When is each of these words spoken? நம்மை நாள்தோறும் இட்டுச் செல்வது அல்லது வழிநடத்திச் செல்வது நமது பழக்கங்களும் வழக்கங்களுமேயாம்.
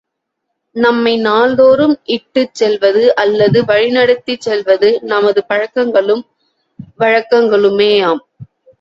நம்மை 0.75 1.11
நாள்தோறும் 1.19 1.93
இட்டுச் 2.07 2.53
செல்வது 2.53 3.15
அல்லது 3.15 3.61
வழிநடத்திச் 3.63 4.45
செல்வது 4.47 4.99
நமது 5.05 5.43
பழக்கங்களும் 5.49 6.25
வழக்கங்களுமேயாம். 6.99 8.23